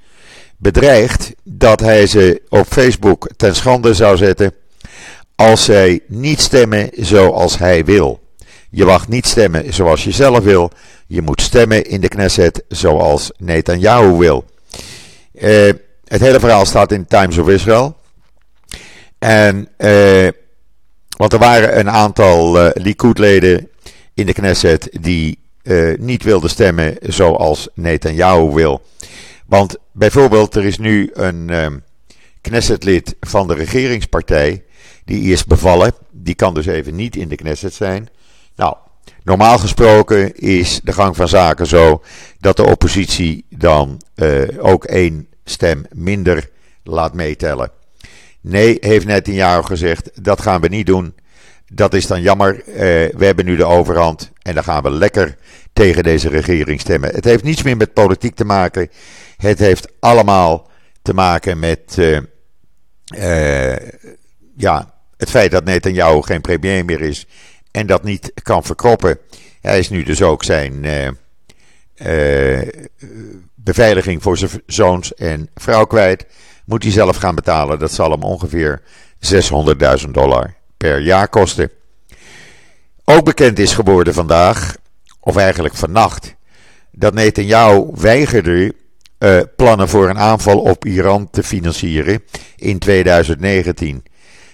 bedreigd 0.56 1.32
dat 1.42 1.80
hij 1.80 2.06
ze 2.06 2.42
op 2.48 2.66
Facebook 2.66 3.28
ten 3.36 3.54
schande 3.54 3.94
zou 3.94 4.16
zetten 4.16 4.54
als 5.34 5.64
zij 5.64 6.00
niet 6.06 6.40
stemmen 6.40 6.90
zoals 6.92 7.58
hij 7.58 7.84
wil. 7.84 8.20
Je 8.70 8.84
mag 8.84 9.08
niet 9.08 9.26
stemmen 9.26 9.74
zoals 9.74 10.04
je 10.04 10.10
zelf 10.10 10.44
wil. 10.44 10.70
Je 11.06 11.22
moet 11.22 11.40
stemmen 11.40 11.84
in 11.84 12.00
de 12.00 12.08
Knesset 12.08 12.64
zoals 12.68 13.30
Netanyahu 13.38 14.16
wil. 14.16 14.44
Uh, 15.32 15.72
het 16.04 16.20
hele 16.20 16.40
verhaal 16.40 16.66
staat 16.66 16.92
in 16.92 17.06
Times 17.06 17.38
of 17.38 17.48
Israel. 17.48 17.96
En 19.18 19.68
uh, 19.78 20.28
want 21.16 21.32
er 21.32 21.38
waren 21.38 21.78
een 21.78 21.90
aantal 21.90 22.64
uh, 22.64 22.70
Likud-leden 22.74 23.68
in 24.14 24.26
de 24.26 24.32
Knesset 24.32 24.88
die 25.00 25.38
uh, 25.62 25.98
niet 25.98 26.22
wilden 26.22 26.50
stemmen 26.50 26.96
zoals 27.00 27.68
Netanyahu 27.74 28.52
wil. 28.52 28.82
Want 29.46 29.76
bijvoorbeeld, 29.92 30.54
er 30.54 30.64
is 30.64 30.78
nu 30.78 31.10
een 31.12 31.50
um, 31.50 31.84
Knesset-lid 32.40 33.16
van 33.20 33.46
de 33.46 33.54
regeringspartij. 33.54 34.64
Die 35.04 35.32
is 35.32 35.44
bevallen. 35.44 35.92
Die 36.10 36.34
kan 36.34 36.54
dus 36.54 36.66
even 36.66 36.94
niet 36.94 37.16
in 37.16 37.28
de 37.28 37.36
Knesset 37.36 37.74
zijn. 37.74 38.08
Nou, 38.56 38.76
normaal 39.22 39.58
gesproken 39.58 40.36
is 40.36 40.80
de 40.84 40.92
gang 40.92 41.16
van 41.16 41.28
zaken 41.28 41.66
zo 41.66 42.02
dat 42.40 42.56
de 42.56 42.64
oppositie 42.64 43.44
dan 43.48 44.02
uh, 44.14 44.42
ook 44.58 44.84
één 44.84 45.28
stem 45.44 45.84
minder 45.92 46.50
laat 46.82 47.14
meetellen. 47.14 47.70
Nee, 48.48 48.76
heeft 48.80 49.06
Netanyahu 49.06 49.62
gezegd, 49.62 50.24
dat 50.24 50.40
gaan 50.40 50.60
we 50.60 50.68
niet 50.68 50.86
doen. 50.86 51.14
Dat 51.72 51.94
is 51.94 52.06
dan 52.06 52.22
jammer. 52.22 52.54
Uh, 52.66 52.74
we 53.16 53.24
hebben 53.24 53.44
nu 53.44 53.56
de 53.56 53.64
overhand 53.64 54.30
en 54.42 54.54
dan 54.54 54.64
gaan 54.64 54.82
we 54.82 54.90
lekker 54.90 55.36
tegen 55.72 56.02
deze 56.02 56.28
regering 56.28 56.80
stemmen. 56.80 57.14
Het 57.14 57.24
heeft 57.24 57.44
niets 57.44 57.62
meer 57.62 57.76
met 57.76 57.92
politiek 57.92 58.34
te 58.34 58.44
maken. 58.44 58.90
Het 59.36 59.58
heeft 59.58 59.92
allemaal 60.00 60.70
te 61.02 61.14
maken 61.14 61.58
met 61.58 61.98
ja, 64.56 64.94
het 65.16 65.30
feit 65.30 65.50
dat 65.50 65.64
Netanyahu 65.64 66.22
geen 66.22 66.40
premier 66.40 66.84
meer 66.84 67.00
is 67.00 67.26
en 67.70 67.86
dat 67.86 68.04
niet 68.04 68.32
kan 68.42 68.64
verkroppen. 68.64 69.18
Hij 69.60 69.78
is 69.78 69.88
nu 69.88 70.02
dus 70.02 70.22
ook 70.22 70.44
zijn 70.44 70.84
beveiliging 73.54 74.22
voor 74.22 74.38
zijn 74.38 74.50
zoons 74.66 75.14
en 75.14 75.48
vrouw 75.54 75.84
kwijt. 75.84 76.26
Moet 76.66 76.82
hij 76.82 76.92
zelf 76.92 77.16
gaan 77.16 77.34
betalen. 77.34 77.78
Dat 77.78 77.92
zal 77.92 78.10
hem 78.10 78.22
ongeveer 78.22 78.82
600.000 80.04 80.10
dollar 80.10 80.54
per 80.76 81.00
jaar 81.00 81.28
kosten. 81.28 81.70
Ook 83.04 83.24
bekend 83.24 83.58
is 83.58 83.72
geworden 83.72 84.14
vandaag, 84.14 84.76
of 85.20 85.36
eigenlijk 85.36 85.74
vannacht, 85.74 86.34
dat 86.90 87.14
Netanyahu 87.14 87.90
weigerde 87.94 88.74
uh, 89.18 89.40
plannen 89.56 89.88
voor 89.88 90.08
een 90.08 90.18
aanval 90.18 90.60
op 90.60 90.84
Iran 90.84 91.30
te 91.30 91.42
financieren 91.42 92.22
in 92.56 92.78
2019. 92.78 94.04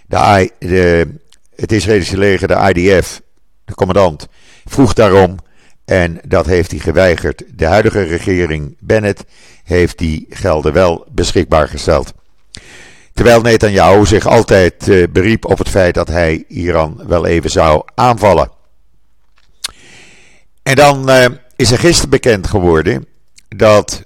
De, 0.06 0.50
de, 0.58 1.14
het 1.56 1.72
Israëlische 1.72 2.18
leger, 2.18 2.48
de 2.48 2.72
IDF, 2.74 3.20
de 3.64 3.74
commandant, 3.74 4.28
vroeg 4.64 4.92
daarom 4.92 5.36
en 5.84 6.20
dat 6.26 6.46
heeft 6.46 6.70
hij 6.70 6.80
geweigerd. 6.80 7.42
De 7.54 7.66
huidige 7.66 8.02
regering 8.02 8.76
Bennett 8.80 9.24
heeft 9.64 9.98
die 9.98 10.26
gelden 10.30 10.72
wel 10.72 11.06
beschikbaar 11.10 11.68
gesteld. 11.68 12.12
Terwijl 13.12 13.40
Netanyahu 13.40 14.06
zich 14.06 14.26
altijd 14.26 14.88
uh, 14.88 15.06
beriep 15.12 15.44
op 15.44 15.58
het 15.58 15.68
feit 15.68 15.94
dat 15.94 16.08
hij 16.08 16.44
Iran 16.48 17.02
wel 17.06 17.26
even 17.26 17.50
zou 17.50 17.82
aanvallen. 17.94 18.50
En 20.62 20.74
dan 20.74 21.10
uh, 21.10 21.24
is 21.56 21.70
er 21.70 21.78
gisteren 21.78 22.10
bekend 22.10 22.46
geworden 22.46 23.06
dat 23.48 24.04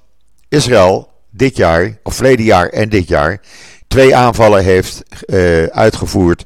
Israël 0.49 1.09
dit 1.29 1.55
jaar, 1.55 1.97
of 2.03 2.15
verleden 2.15 2.45
jaar 2.45 2.69
en 2.69 2.89
dit 2.89 3.07
jaar, 3.07 3.41
twee 3.87 4.15
aanvallen 4.15 4.63
heeft 4.63 5.03
uh, 5.25 5.63
uitgevoerd 5.63 6.45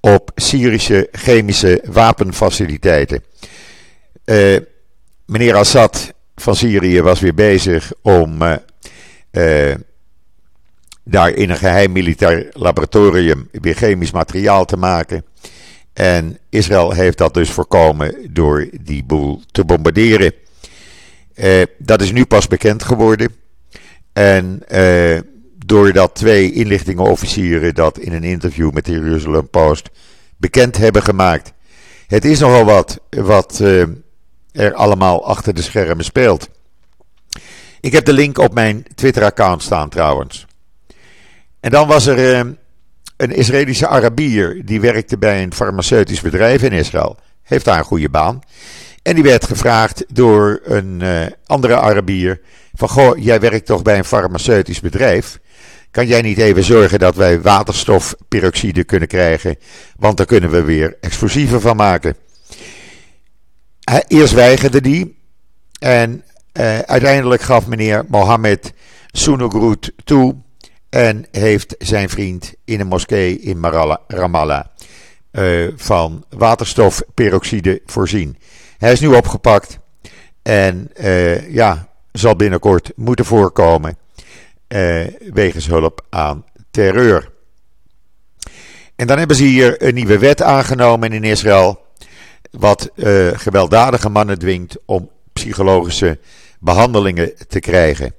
op 0.00 0.30
Syrische 0.34 1.08
chemische 1.12 1.82
wapenfaciliteiten. 1.86 3.24
Meneer 5.32 5.56
Assad 5.56 6.14
van 6.34 6.56
Syrië 6.56 7.02
was 7.02 7.20
weer 7.20 7.34
bezig 7.34 7.92
om 8.02 8.42
uh, 8.42 8.54
uh, 9.32 9.74
daar 11.04 11.30
in 11.30 11.50
een 11.50 11.56
geheim 11.56 11.92
militair 11.92 12.48
laboratorium 12.52 13.48
weer 13.52 13.74
chemisch 13.74 14.10
materiaal 14.10 14.64
te 14.64 14.76
maken. 14.76 15.24
En 15.92 16.38
Israël 16.48 16.92
heeft 16.92 17.18
dat 17.18 17.34
dus 17.34 17.50
voorkomen 17.50 18.14
door 18.30 18.68
die 18.80 19.04
boel 19.04 19.42
te 19.50 19.64
bombarderen. 19.64 20.32
Uh, 21.34 21.62
dat 21.78 22.02
is 22.02 22.12
nu 22.12 22.24
pas 22.24 22.48
bekend 22.48 22.82
geworden. 22.82 23.34
En 24.12 24.62
doordat 25.66 26.14
twee 26.14 26.52
inlichtingenofficieren 26.52 27.74
dat 27.74 27.98
in 27.98 28.12
een 28.12 28.24
interview 28.24 28.70
met 28.70 28.84
de 28.84 28.92
Jerusalem 28.92 29.48
Post 29.48 29.90
bekend 30.36 30.76
hebben 30.76 31.02
gemaakt. 31.02 31.52
Het 32.06 32.24
is 32.24 32.38
nogal 32.38 32.64
wat 32.64 33.00
wat 33.10 33.62
er 34.52 34.74
allemaal 34.74 35.24
achter 35.24 35.54
de 35.54 35.62
schermen 35.62 36.04
speelt. 36.04 36.48
Ik 37.80 37.92
heb 37.92 38.04
de 38.04 38.12
link 38.12 38.38
op 38.38 38.54
mijn 38.54 38.86
Twitter-account 38.94 39.62
staan 39.62 39.88
trouwens. 39.88 40.46
En 41.60 41.70
dan 41.70 41.86
was 41.88 42.06
er 42.06 42.18
uh, 42.18 42.52
een 43.16 43.30
Israëlische 43.30 43.88
Arabier 43.88 44.62
die 44.64 44.80
werkte 44.80 45.18
bij 45.18 45.42
een 45.42 45.54
farmaceutisch 45.54 46.20
bedrijf 46.20 46.62
in 46.62 46.72
Israël. 46.72 47.16
Heeft 47.42 47.64
daar 47.64 47.78
een 47.78 47.84
goede 47.84 48.08
baan. 48.08 48.40
En 49.02 49.14
die 49.14 49.24
werd 49.24 49.46
gevraagd 49.46 50.04
door 50.08 50.60
een 50.64 51.00
uh, 51.02 51.20
andere 51.46 51.76
Arabier: 51.76 52.40
van 52.74 52.88
goh, 52.88 53.18
jij 53.18 53.40
werkt 53.40 53.66
toch 53.66 53.82
bij 53.82 53.98
een 53.98 54.04
farmaceutisch 54.04 54.80
bedrijf? 54.80 55.38
Kan 55.90 56.06
jij 56.06 56.22
niet 56.22 56.38
even 56.38 56.64
zorgen 56.64 56.98
dat 56.98 57.14
wij 57.14 57.40
waterstofperoxide 57.40 58.84
kunnen 58.84 59.08
krijgen? 59.08 59.56
Want 59.96 60.16
daar 60.16 60.26
kunnen 60.26 60.50
we 60.50 60.62
weer 60.62 60.96
explosieven 61.00 61.60
van 61.60 61.76
maken. 61.76 62.16
Eerst 64.00 64.32
weigerde 64.34 64.80
die. 64.80 65.16
En 65.78 66.22
uh, 66.52 66.78
uiteindelijk 66.78 67.42
gaf 67.42 67.66
meneer 67.66 68.04
Mohammed 68.08 68.72
Sunogrut 69.10 69.92
toe. 70.04 70.36
En 70.88 71.26
heeft 71.30 71.74
zijn 71.78 72.08
vriend 72.08 72.54
in 72.64 72.80
een 72.80 72.86
moskee 72.86 73.40
in 73.40 73.64
Ramallah 74.06 74.64
uh, 75.32 75.72
van 75.76 76.24
waterstofperoxide 76.28 77.80
voorzien. 77.86 78.38
Hij 78.78 78.92
is 78.92 79.00
nu 79.00 79.06
opgepakt. 79.06 79.78
En 80.42 80.90
uh, 81.00 81.52
ja, 81.54 81.88
zal 82.12 82.36
binnenkort 82.36 82.92
moeten 82.96 83.24
voorkomen. 83.24 83.96
wegens 85.32 85.66
hulp 85.66 86.04
aan 86.10 86.44
terreur. 86.70 87.30
En 88.96 89.06
dan 89.06 89.18
hebben 89.18 89.36
ze 89.36 89.44
hier 89.44 89.82
een 89.82 89.94
nieuwe 89.94 90.18
wet 90.18 90.42
aangenomen 90.42 91.12
in 91.12 91.24
Israël 91.24 91.81
wat 92.58 92.90
uh, 92.94 93.28
gewelddadige 93.34 94.08
mannen 94.08 94.38
dwingt 94.38 94.76
om 94.84 95.10
psychologische 95.32 96.18
behandelingen 96.60 97.32
te 97.48 97.60
krijgen. 97.60 98.14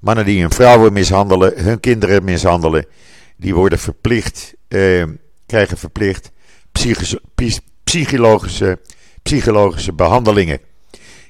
Mannen 0.00 0.24
die 0.24 0.40
hun 0.40 0.50
vrouwen 0.50 0.92
mishandelen, 0.92 1.64
hun 1.64 1.80
kinderen 1.80 2.24
mishandelen, 2.24 2.86
die 3.36 3.54
worden 3.54 3.78
verplicht, 3.78 4.54
uh, 4.68 5.04
krijgen 5.46 5.78
verplicht 5.78 6.30
psychologische, 7.84 8.78
psychologische 9.22 9.92
behandelingen. 9.92 10.60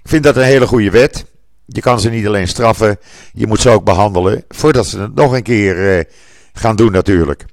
Ik 0.02 0.14
vind 0.14 0.24
dat 0.24 0.36
een 0.36 0.42
hele 0.42 0.66
goede 0.66 0.90
wet. 0.90 1.24
Je 1.66 1.80
kan 1.80 2.00
ze 2.00 2.10
niet 2.10 2.26
alleen 2.26 2.48
straffen, 2.48 2.98
je 3.32 3.46
moet 3.46 3.60
ze 3.60 3.70
ook 3.70 3.84
behandelen 3.84 4.44
voordat 4.48 4.86
ze 4.86 5.00
het 5.00 5.14
nog 5.14 5.32
een 5.32 5.42
keer 5.42 5.96
uh, 5.96 6.04
gaan 6.52 6.76
doen 6.76 6.92
natuurlijk. 6.92 7.44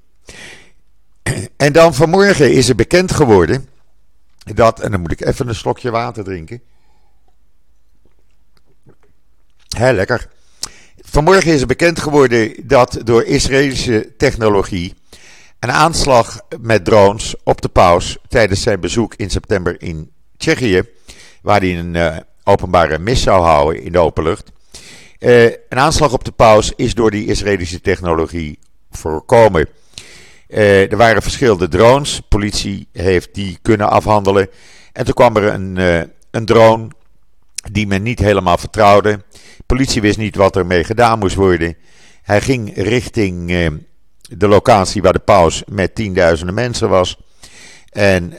En 1.57 1.73
dan 1.73 1.93
vanmorgen 1.93 2.51
is 2.51 2.69
er 2.69 2.75
bekend 2.75 3.11
geworden 3.11 3.67
dat, 4.53 4.79
en 4.79 4.91
dan 4.91 5.01
moet 5.01 5.11
ik 5.11 5.21
even 5.21 5.47
een 5.47 5.55
slokje 5.55 5.91
water 5.91 6.23
drinken. 6.23 6.61
Hé, 9.77 9.91
lekker. 9.91 10.29
Vanmorgen 10.97 11.53
is 11.53 11.65
bekend 11.65 11.99
geworden 11.99 12.67
dat 12.67 12.99
door 13.03 13.23
Israëlische 13.23 14.13
technologie 14.17 14.93
een 15.59 15.71
aanslag 15.71 16.41
met 16.59 16.85
drones 16.85 17.35
op 17.43 17.61
de 17.61 17.69
paus 17.69 18.17
tijdens 18.27 18.61
zijn 18.61 18.79
bezoek 18.79 19.15
in 19.15 19.29
september 19.29 19.81
in 19.81 20.11
Tsjechië, 20.37 20.81
waar 21.41 21.59
hij 21.59 21.79
een 21.79 21.93
uh, 21.93 22.17
openbare 22.43 22.99
mis 22.99 23.21
zou 23.21 23.43
houden 23.43 23.83
in 23.83 23.91
de 23.91 23.99
openlucht. 23.99 24.51
Uh, 25.19 25.43
een 25.43 25.79
aanslag 25.79 26.13
op 26.13 26.23
de 26.23 26.31
paus 26.31 26.73
is 26.75 26.93
door 26.93 27.11
die 27.11 27.25
Israëlische 27.25 27.81
technologie 27.81 28.59
voorkomen. 28.91 29.67
Uh, 30.55 30.91
er 30.91 30.97
waren 30.97 31.21
verschillende 31.21 31.67
drones. 31.67 32.21
Politie 32.29 32.87
heeft 32.91 33.33
die 33.33 33.57
kunnen 33.61 33.89
afhandelen. 33.89 34.49
En 34.93 35.05
toen 35.05 35.13
kwam 35.13 35.35
er 35.35 35.53
een, 35.53 35.75
uh, 35.75 36.01
een 36.31 36.45
drone 36.45 36.87
die 37.71 37.87
men 37.87 38.03
niet 38.03 38.19
helemaal 38.19 38.57
vertrouwde. 38.57 39.19
Politie 39.65 40.01
wist 40.01 40.17
niet 40.17 40.35
wat 40.35 40.55
ermee 40.55 40.83
gedaan 40.83 41.19
moest 41.19 41.35
worden. 41.35 41.77
Hij 42.21 42.41
ging 42.41 42.75
richting 42.75 43.51
uh, 43.51 43.67
de 44.29 44.47
locatie 44.47 45.01
waar 45.01 45.13
de 45.13 45.19
paus 45.19 45.63
met 45.67 45.95
tienduizenden 45.95 46.55
mensen 46.55 46.89
was. 46.89 47.17
En 47.89 48.33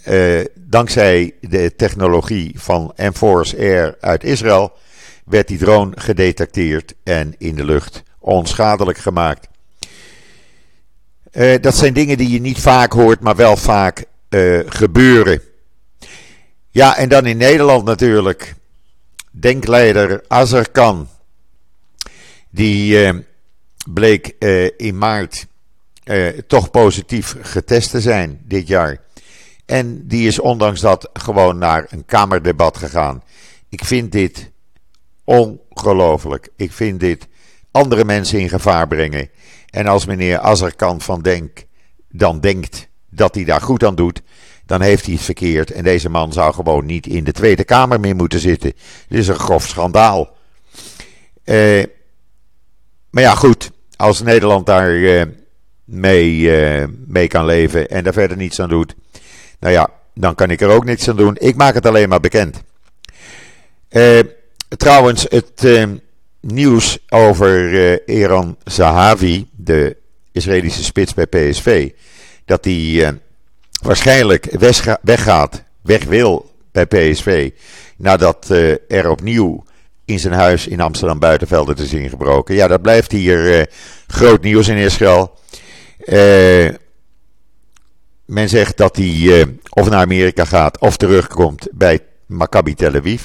dankzij 0.55 1.35
de 1.41 1.77
technologie 1.77 2.53
van 2.55 2.93
Enforce 2.95 3.57
Air 3.59 3.97
uit 4.01 4.25
Israël 4.25 4.73
werd 5.25 5.49
die 5.49 5.59
drone 5.59 5.93
gedetecteerd 5.95 6.95
en 7.05 7.35
in 7.39 7.55
de 7.55 7.65
lucht 7.65 8.03
onschadelijk 8.19 8.99
gemaakt. 8.99 9.49
Uh, 11.37 11.55
dat 11.61 11.77
zijn 11.77 11.93
dingen 11.93 12.17
die 12.17 12.31
je 12.31 12.41
niet 12.41 12.61
vaak 12.61 12.93
hoort, 12.93 13.21
maar 13.21 13.37
wel 13.37 13.57
vaak 13.57 14.05
uh, 14.31 14.61
gebeuren. 14.67 15.41
Ja, 16.71 16.97
en 16.97 17.09
dan 17.09 17.27
in 17.27 17.37
Nederland 17.37 17.85
natuurlijk. 17.85 18.55
Denkleider 19.31 20.25
Azarkan. 20.29 21.09
Die 22.51 23.07
uh, 23.07 23.21
bleek 23.89 24.27
in 24.77 24.99
maart 24.99 25.47
toch 26.47 26.71
positief 26.71 27.37
getest 27.43 27.91
te 27.91 28.01
zijn 28.01 28.41
dit 28.45 28.69
jaar. 28.69 29.01
En 29.67 30.07
die 30.07 30.27
is 30.27 30.39
ondanks 30.39 30.81
dat 30.81 31.11
gewoon 31.13 31.59
naar 31.59 31.87
een 31.89 32.05
kamerdebat 32.05 32.77
gegaan. 32.77 33.23
Ik 33.69 33.85
vind 33.85 34.13
dit 34.13 34.51
ongelooflijk. 35.25 36.49
Ik 36.57 36.73
vind 36.73 37.01
dit 37.01 37.27
andere 37.71 38.05
mensen 38.05 38.39
in 38.39 38.49
gevaar 38.49 38.89
brengen. 38.89 39.31
En 39.71 39.87
als 39.87 40.07
meneer 40.07 40.39
Azarkan 40.39 41.01
van 41.01 41.23
Denk 41.23 41.67
dan 42.09 42.41
denkt 42.41 42.89
dat 43.11 43.35
hij 43.35 43.45
daar 43.45 43.61
goed 43.61 43.85
aan 43.85 43.95
doet, 43.95 44.23
dan 44.67 44.81
heeft 44.81 45.05
hij 45.05 45.15
het 45.15 45.23
verkeerd. 45.23 45.71
En 45.71 45.85
deze 45.85 46.09
man 46.09 46.33
zou 46.33 46.55
gewoon 46.55 46.87
niet 46.87 47.07
in 47.07 47.25
de 47.25 47.33
Tweede 47.33 47.65
Kamer 47.65 48.01
meer 48.01 48.17
moeten 48.17 48.41
zitten. 48.41 48.73
Dit 49.09 49.19
is 49.19 49.29
een 49.29 49.39
grof 49.39 49.67
schandaal. 49.67 50.37
Uh, 51.45 51.85
maar 53.11 53.23
ja, 53.23 53.35
goed. 53.35 53.71
Als 53.97 54.23
Nederland 54.23 54.67
daar 54.67 54.91
uh, 54.91 55.23
mee, 55.85 56.39
uh, 56.39 56.85
mee 57.07 57.27
kan 57.27 57.45
leven 57.45 57.89
en 57.89 58.05
daar 58.05 58.13
verder 58.13 58.37
niets 58.37 58.61
aan 58.61 58.69
doet. 58.69 58.95
Nou 59.61 59.73
ja, 59.73 59.91
dan 60.15 60.35
kan 60.35 60.51
ik 60.51 60.61
er 60.61 60.69
ook 60.69 60.85
niets 60.85 61.09
aan 61.09 61.17
doen. 61.17 61.37
Ik 61.39 61.57
maak 61.57 61.75
het 61.75 61.87
alleen 61.87 62.09
maar 62.09 62.21
bekend. 62.21 62.63
trouwens, 64.69 65.27
het 65.29 65.89
nieuws 66.41 66.99
over 67.09 67.73
Eran 68.05 68.57
Zahavi, 68.65 69.47
de 69.67 69.97
Israëlische 70.33 70.85
spits 70.85 71.15
bij 71.15 71.27
PSV, 71.27 71.91
dat 72.45 72.65
hij 72.65 73.19
waarschijnlijk 73.83 74.49
weggaat, 75.03 75.63
weg 75.83 76.05
wil 76.05 76.51
bij 76.73 76.87
PSV, 76.87 77.51
nadat 77.97 78.49
er 78.89 79.11
opnieuw 79.11 79.65
in 80.05 80.19
zijn 80.19 80.35
huis 80.35 80.67
in 80.67 80.81
Amsterdam 80.81 81.19
Buitenvelden 81.19 81.77
is 81.77 81.93
ingebroken. 81.93 82.55
Ja, 82.55 82.67
dat 82.69 82.83
blijft 82.83 83.13
hier 83.13 83.69
groot 84.07 84.43
nieuws 84.43 84.69
in 84.69 84.77
Israël. 84.77 85.39
men 88.25 88.49
zegt 88.49 88.77
dat 88.77 88.97
hij 88.97 89.47
of 89.69 89.89
naar 89.89 90.01
Amerika 90.01 90.45
gaat 90.45 90.79
of 90.79 90.97
terugkomt 90.97 91.69
bij 91.73 92.01
Maccabi 92.27 92.75
Tel 92.75 92.95
Aviv. 92.95 93.23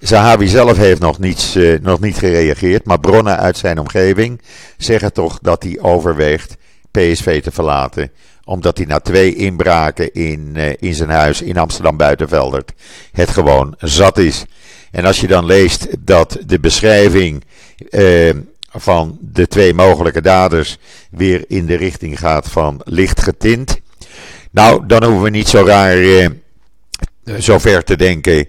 Zahavi 0.00 0.48
zelf 0.48 0.76
heeft 0.76 1.00
nog, 1.00 1.18
niets, 1.18 1.56
uh, 1.56 1.80
nog 1.80 2.00
niet 2.00 2.16
gereageerd, 2.16 2.84
maar 2.84 3.00
bronnen 3.00 3.38
uit 3.38 3.56
zijn 3.56 3.78
omgeving 3.78 4.40
zeggen 4.76 5.12
toch 5.12 5.38
dat 5.42 5.62
hij 5.62 5.78
overweegt 5.80 6.56
PSV 6.90 7.42
te 7.42 7.50
verlaten. 7.50 8.10
Omdat 8.44 8.76
hij 8.76 8.86
na 8.86 9.00
twee 9.00 9.34
inbraken 9.34 10.12
in, 10.12 10.52
uh, 10.56 10.72
in 10.78 10.94
zijn 10.94 11.10
huis 11.10 11.42
in 11.42 11.56
Amsterdam 11.56 11.96
Buitenveldert 11.96 12.72
het 13.12 13.30
gewoon 13.30 13.74
zat 13.78 14.18
is. 14.18 14.44
En 14.90 15.04
als 15.04 15.20
je 15.20 15.26
dan 15.26 15.44
leest 15.44 15.88
dat 15.98 16.38
de 16.46 16.60
beschrijving 16.60 17.44
uh, 17.90 18.30
van 18.70 19.18
de 19.20 19.46
twee 19.46 19.74
mogelijke 19.74 20.20
daders 20.20 20.78
weer 21.10 21.44
in 21.48 21.66
de 21.66 21.76
richting 21.76 22.18
gaat 22.18 22.50
van 22.50 22.80
licht 22.84 23.22
getint. 23.22 23.80
Nou, 24.50 24.86
dan 24.86 25.04
hoeven 25.04 25.22
we 25.22 25.30
niet 25.30 25.48
zo 25.48 25.64
raar 25.64 26.30
zo 27.38 27.58
ver 27.58 27.84
te 27.84 27.96
denken 27.96 28.48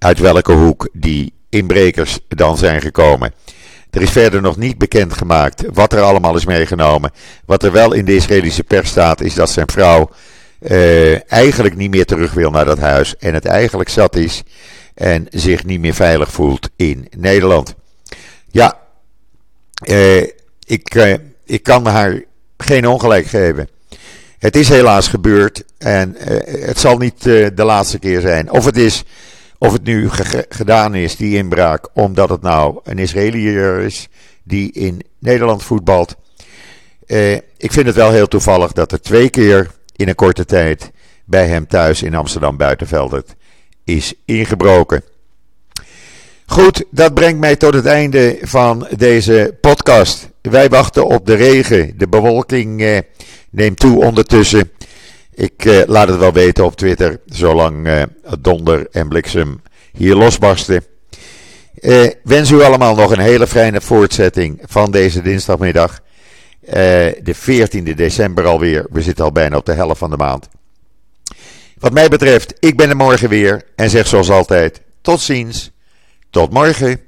uit 0.00 0.18
welke 0.18 0.52
hoek 0.52 0.88
die 0.92 1.32
inbrekers 1.48 2.18
dan 2.28 2.56
zijn 2.56 2.80
gekomen. 2.80 3.32
Er 3.90 4.02
is 4.02 4.10
verder 4.10 4.42
nog 4.42 4.56
niet 4.56 4.78
bekendgemaakt 4.78 5.64
wat 5.72 5.92
er 5.92 6.00
allemaal 6.00 6.36
is 6.36 6.44
meegenomen. 6.44 7.10
Wat 7.44 7.62
er 7.62 7.72
wel 7.72 7.92
in 7.92 8.04
de 8.04 8.14
Israëlische 8.14 8.64
pers 8.64 8.88
staat, 8.88 9.20
is 9.20 9.34
dat 9.34 9.50
zijn 9.50 9.70
vrouw 9.70 10.10
uh, 10.60 11.32
eigenlijk 11.32 11.76
niet 11.76 11.90
meer 11.90 12.06
terug 12.06 12.32
wil 12.32 12.50
naar 12.50 12.64
dat 12.64 12.78
huis. 12.78 13.16
En 13.16 13.34
het 13.34 13.44
eigenlijk 13.44 13.88
zat 13.88 14.16
is 14.16 14.42
en 14.94 15.26
zich 15.30 15.64
niet 15.64 15.80
meer 15.80 15.94
veilig 15.94 16.32
voelt 16.32 16.68
in 16.76 17.08
Nederland. 17.16 17.74
Ja, 18.50 18.78
uh, 19.88 20.22
ik, 20.66 20.94
uh, 20.94 21.14
ik 21.44 21.62
kan 21.62 21.86
haar 21.86 22.22
geen 22.56 22.86
ongelijk 22.86 23.26
geven. 23.26 23.68
Het 24.38 24.56
is 24.56 24.68
helaas 24.68 25.08
gebeurd 25.08 25.64
en 25.78 26.14
het 26.66 26.78
zal 26.78 26.96
niet 26.96 27.22
de 27.22 27.52
laatste 27.54 27.98
keer 27.98 28.20
zijn. 28.20 28.50
Of 28.50 28.64
het 28.64 28.76
is 28.76 29.04
of 29.62 29.72
het 29.72 29.84
nu 29.84 30.08
gedaan 30.48 30.94
is, 30.94 31.16
die 31.16 31.36
inbraak, 31.36 31.88
omdat 31.92 32.28
het 32.28 32.42
nou 32.42 32.80
een 32.84 32.98
Israëliër 32.98 33.78
is 33.78 34.08
die 34.42 34.72
in 34.72 35.00
Nederland 35.18 35.62
voetbalt. 35.62 36.16
Eh, 37.06 37.32
ik 37.34 37.72
vind 37.72 37.86
het 37.86 37.94
wel 37.94 38.10
heel 38.10 38.28
toevallig 38.28 38.72
dat 38.72 38.92
er 38.92 39.00
twee 39.00 39.28
keer 39.30 39.70
in 39.96 40.08
een 40.08 40.14
korte 40.14 40.44
tijd 40.44 40.90
bij 41.24 41.46
hem 41.46 41.66
thuis 41.66 42.02
in 42.02 42.14
Amsterdam 42.14 42.56
Buitenveldert 42.56 43.34
is 43.84 44.14
ingebroken. 44.24 45.02
Goed, 46.46 46.84
dat 46.90 47.14
brengt 47.14 47.40
mij 47.40 47.56
tot 47.56 47.74
het 47.74 47.86
einde 47.86 48.38
van 48.42 48.86
deze 48.96 49.56
podcast. 49.60 50.28
Wij 50.40 50.68
wachten 50.68 51.06
op 51.06 51.26
de 51.26 51.34
regen. 51.34 51.94
De 51.98 52.08
bewolking 52.08 52.82
eh, 52.82 52.98
neemt 53.50 53.78
toe 53.78 54.04
ondertussen. 54.04 54.70
Ik 55.40 55.64
uh, 55.64 55.82
laat 55.86 56.08
het 56.08 56.18
wel 56.18 56.32
weten 56.32 56.64
op 56.64 56.76
Twitter, 56.76 57.20
zolang 57.26 57.86
uh, 57.86 58.02
donder 58.40 58.88
en 58.90 59.08
bliksem 59.08 59.62
hier 59.92 60.14
losbarsten. 60.14 60.84
Uh, 61.80 62.10
wens 62.22 62.50
u 62.50 62.62
allemaal 62.62 62.94
nog 62.94 63.10
een 63.10 63.20
hele 63.20 63.46
fijne 63.46 63.80
voortzetting 63.80 64.62
van 64.64 64.90
deze 64.90 65.22
dinsdagmiddag. 65.22 66.00
de 66.60 67.34
14e 67.34 67.94
december 67.94 68.46
alweer. 68.46 68.86
We 68.90 69.02
zitten 69.02 69.24
al 69.24 69.32
bijna 69.32 69.56
op 69.56 69.66
de 69.66 69.72
helft 69.72 69.98
van 69.98 70.10
de 70.10 70.16
maand. 70.16 70.48
Wat 71.78 71.92
mij 71.92 72.08
betreft, 72.08 72.54
ik 72.58 72.76
ben 72.76 72.88
er 72.88 72.96
morgen 72.96 73.28
weer 73.28 73.62
en 73.76 73.90
zeg 73.90 74.06
zoals 74.06 74.30
altijd: 74.30 74.80
tot 75.00 75.20
ziens, 75.20 75.70
tot 76.30 76.52
morgen. 76.52 77.00